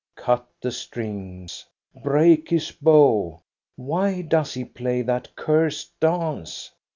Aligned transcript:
Cut 0.15 0.47
the 0.63 0.71
strings, 0.71 1.63
break 1.95 2.49
his 2.49 2.71
bow! 2.71 3.43
Why 3.75 4.23
does 4.23 4.55
he 4.55 4.65
play 4.65 5.03
that 5.03 5.35
cursed 5.35 5.99
dance? 5.99 6.71